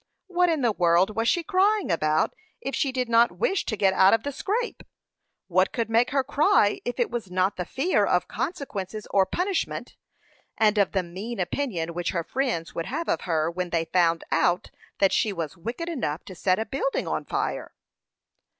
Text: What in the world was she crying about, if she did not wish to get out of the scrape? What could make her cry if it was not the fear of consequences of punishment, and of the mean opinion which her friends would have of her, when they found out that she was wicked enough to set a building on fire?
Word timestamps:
What 0.25 0.49
in 0.49 0.61
the 0.61 0.71
world 0.71 1.15
was 1.15 1.27
she 1.27 1.43
crying 1.43 1.91
about, 1.91 2.33
if 2.59 2.73
she 2.73 2.91
did 2.91 3.07
not 3.07 3.37
wish 3.37 3.65
to 3.65 3.77
get 3.77 3.93
out 3.93 4.15
of 4.15 4.23
the 4.23 4.31
scrape? 4.31 4.81
What 5.47 5.71
could 5.71 5.91
make 5.91 6.09
her 6.09 6.23
cry 6.23 6.81
if 6.83 6.99
it 6.99 7.11
was 7.11 7.29
not 7.29 7.55
the 7.55 7.65
fear 7.65 8.03
of 8.03 8.27
consequences 8.27 9.05
of 9.13 9.29
punishment, 9.29 9.95
and 10.57 10.79
of 10.79 10.93
the 10.93 11.03
mean 11.03 11.39
opinion 11.39 11.93
which 11.93 12.13
her 12.13 12.23
friends 12.23 12.73
would 12.73 12.87
have 12.87 13.07
of 13.07 13.21
her, 13.29 13.51
when 13.51 13.69
they 13.69 13.85
found 13.85 14.23
out 14.31 14.71
that 14.97 15.13
she 15.13 15.31
was 15.31 15.55
wicked 15.55 15.87
enough 15.87 16.25
to 16.25 16.33
set 16.33 16.57
a 16.57 16.65
building 16.65 17.07
on 17.07 17.23
fire? 17.23 17.75